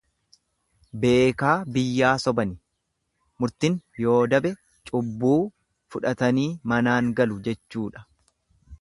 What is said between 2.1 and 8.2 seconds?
sobani murtin yoo dabe cubbuu fudhatanii manaan galu jechuudha.